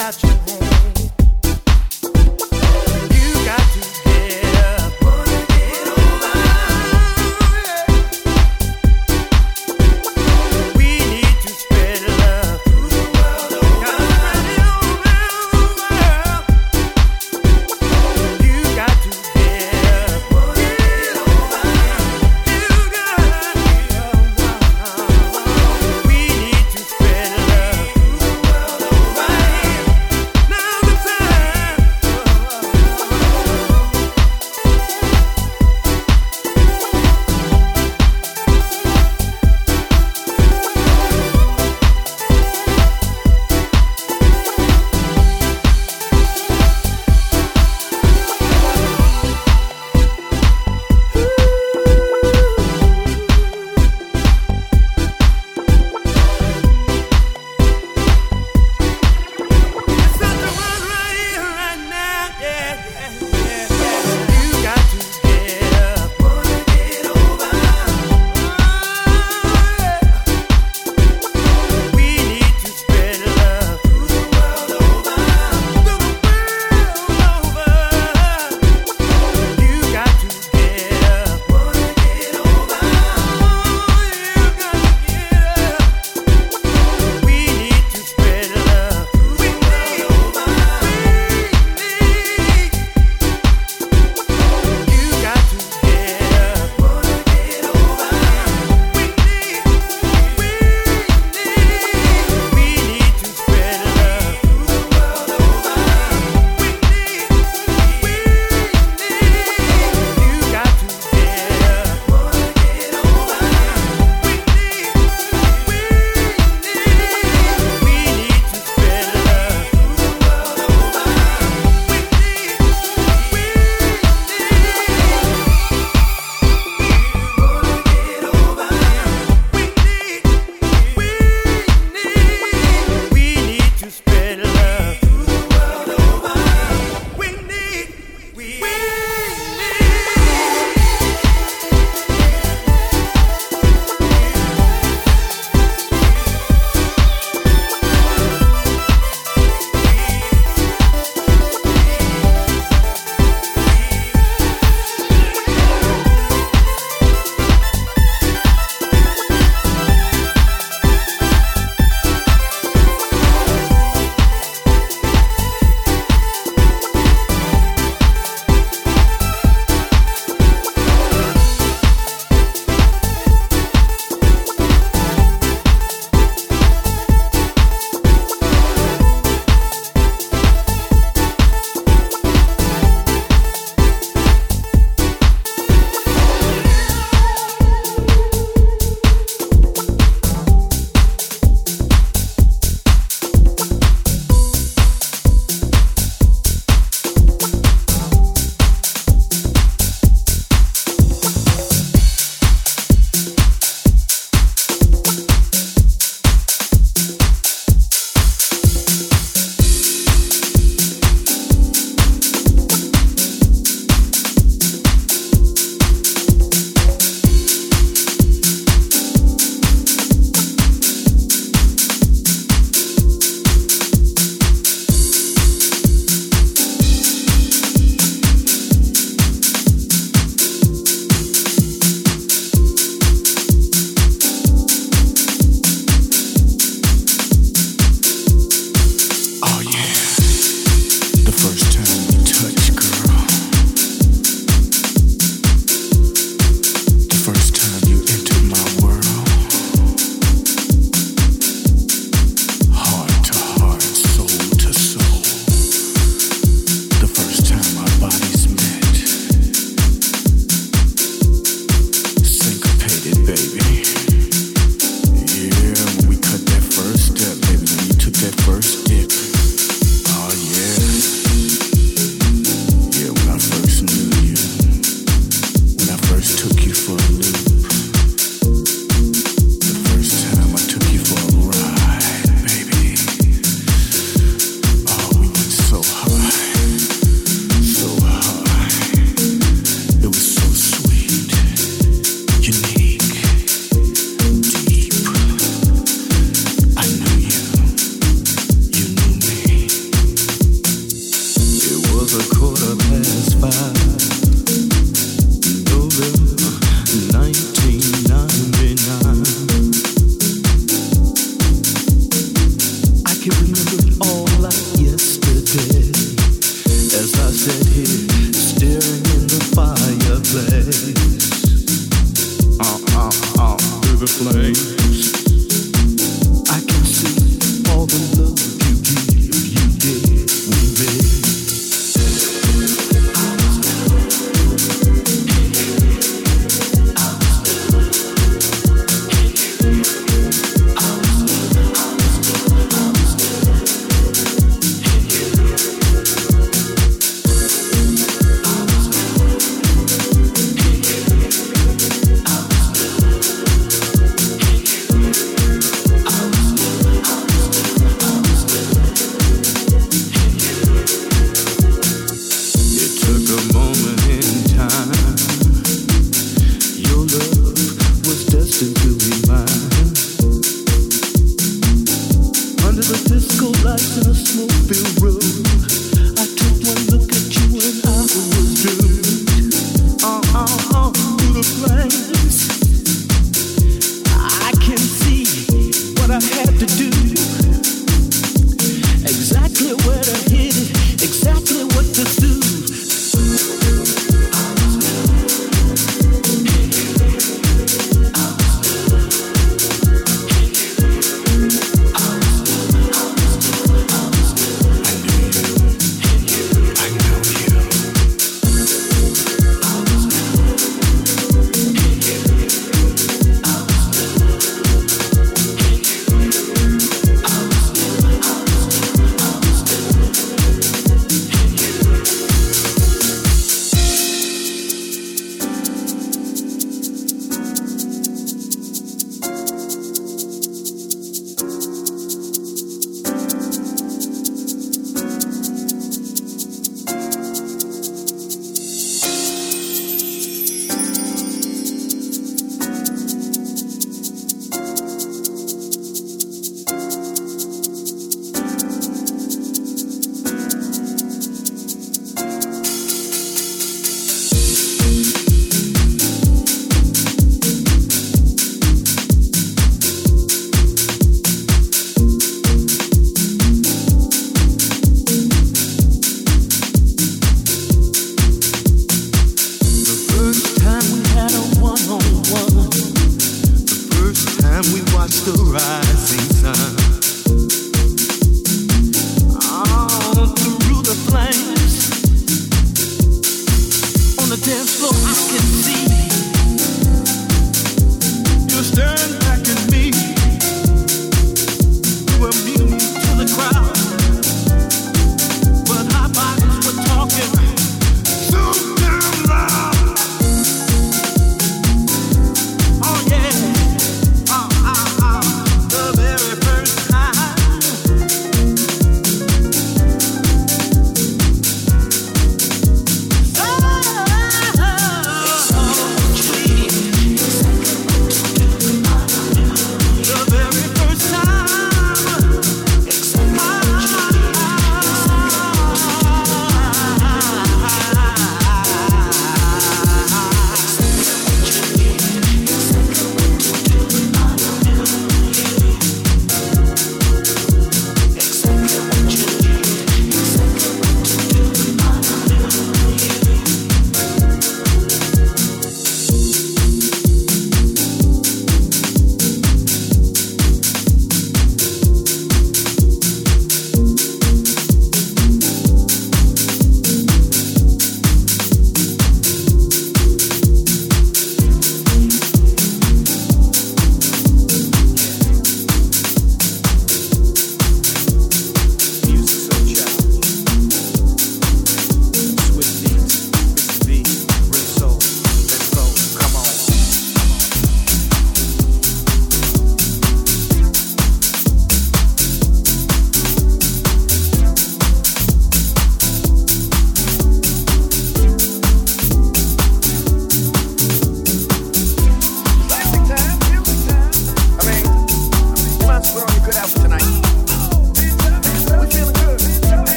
[0.00, 0.39] without you.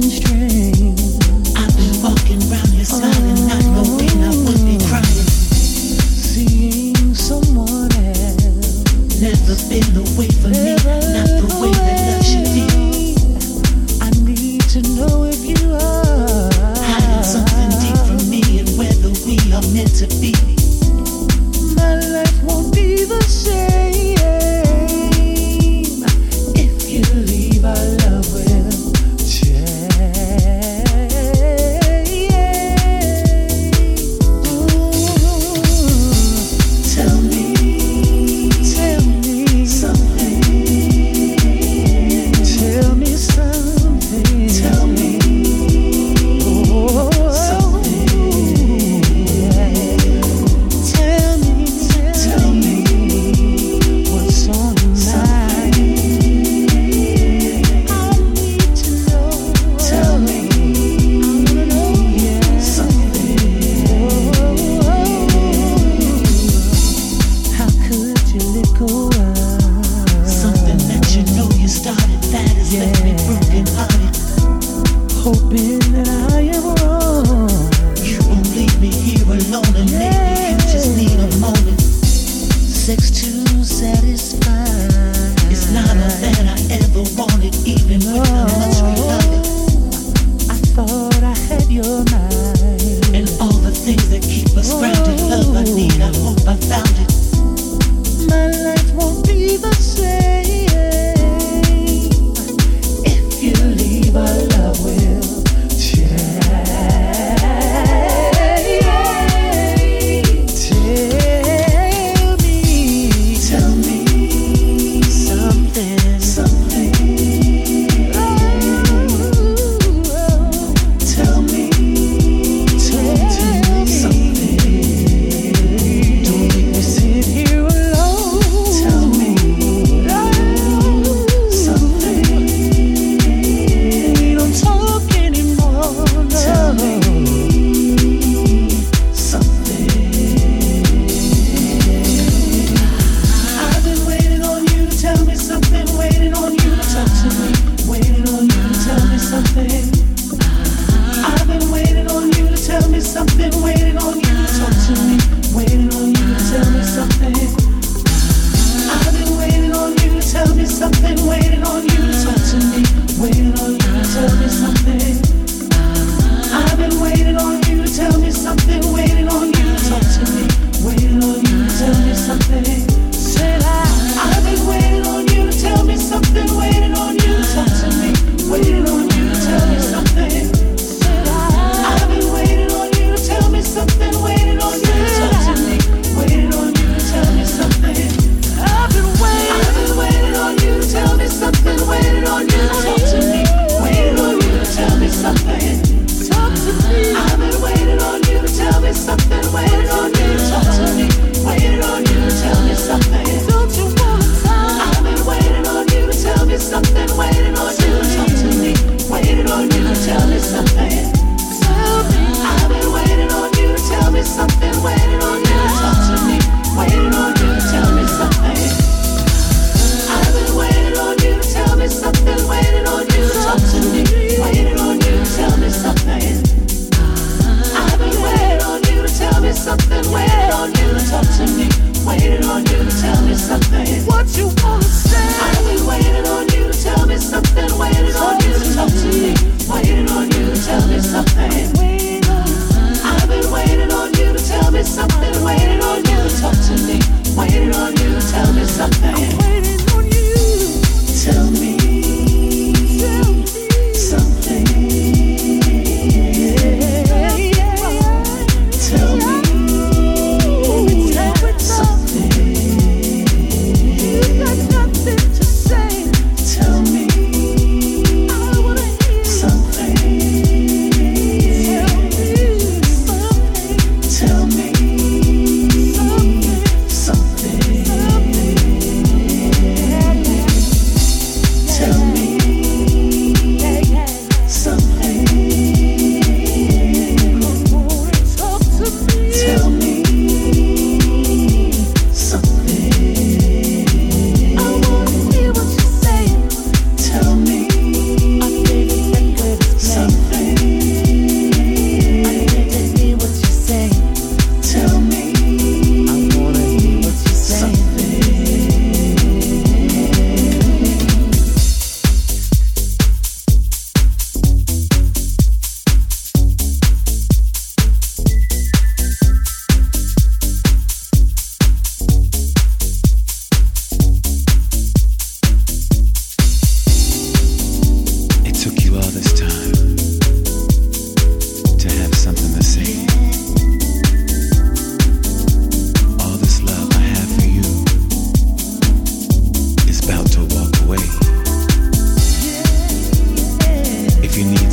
[0.00, 0.31] didn't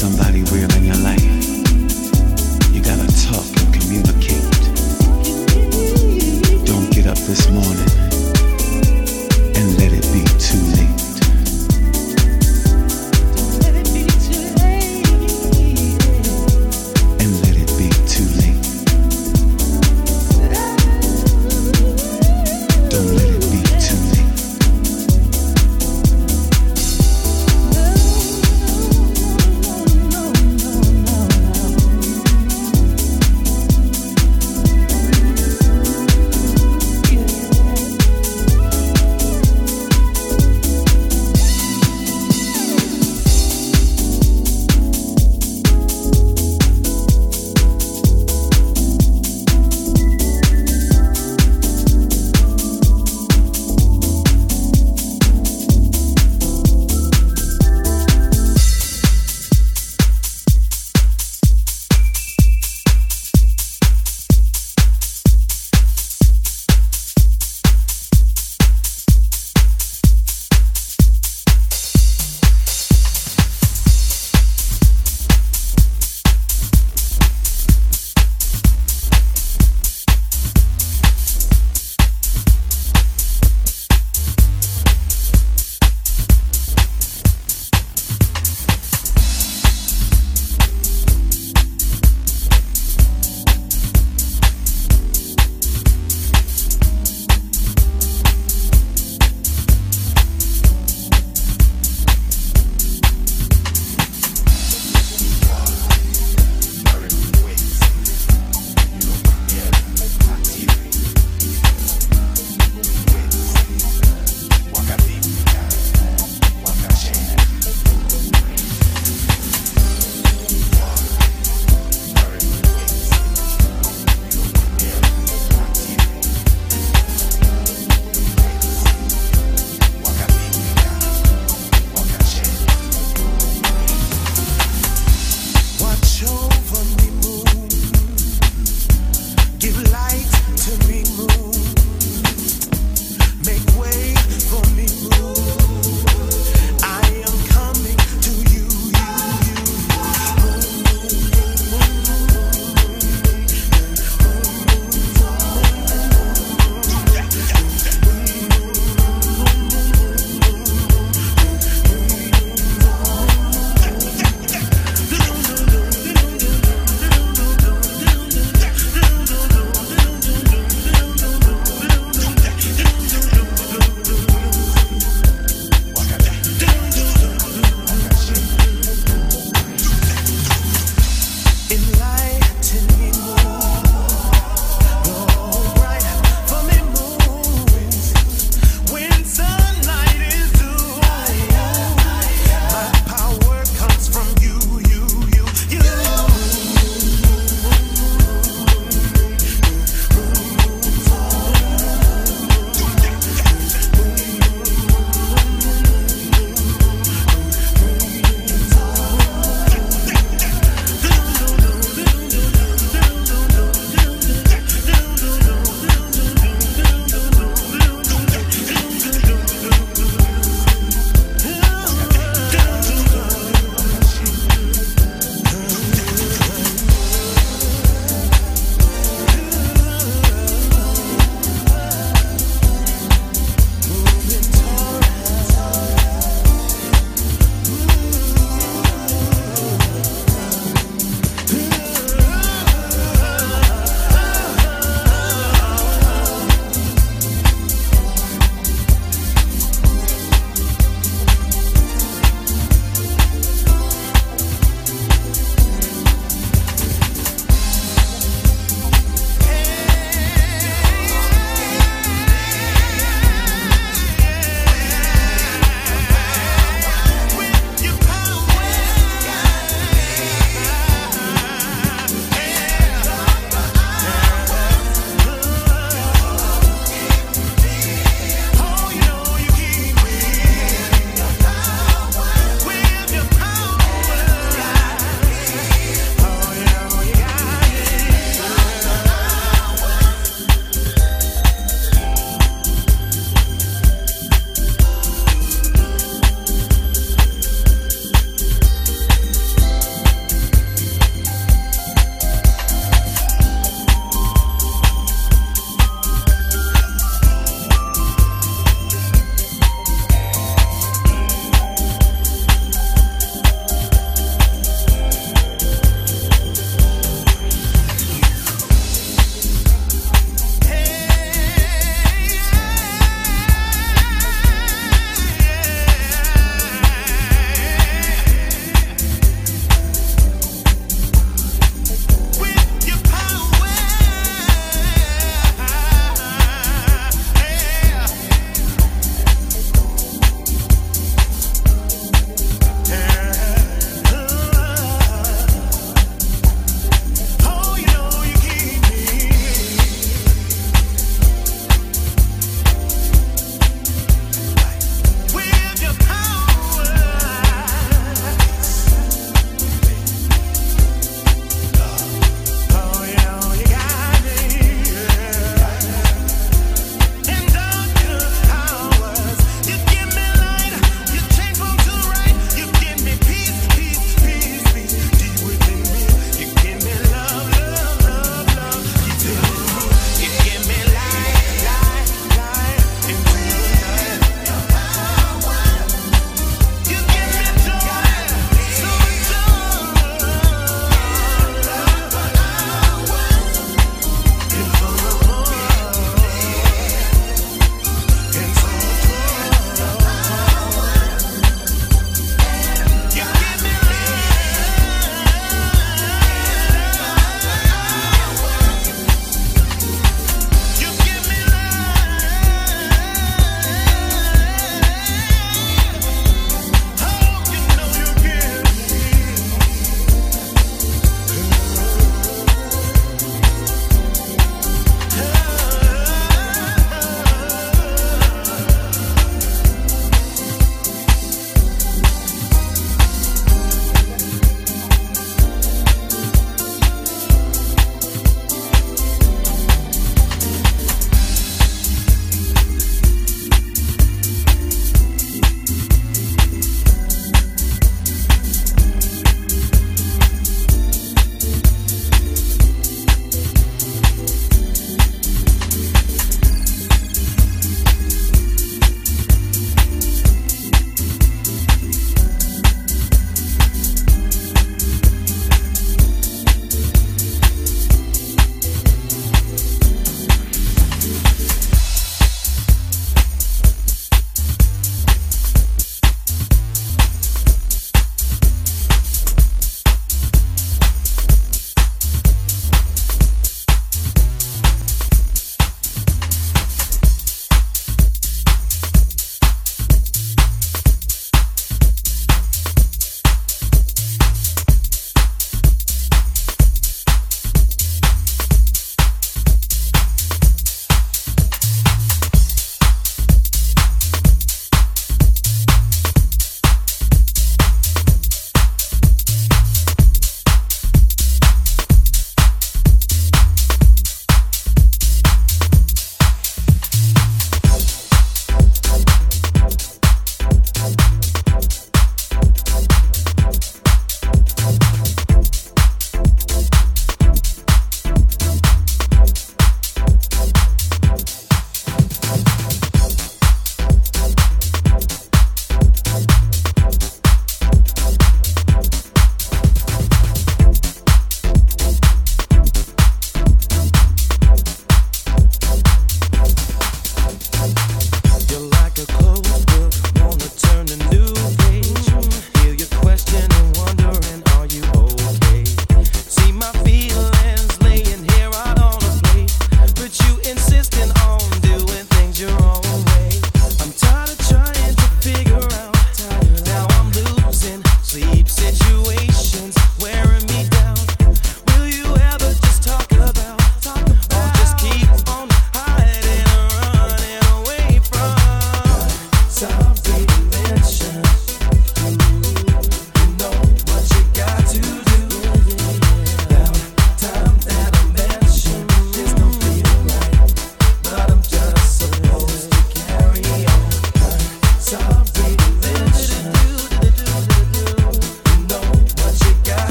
[0.00, 1.19] somebody real in your life.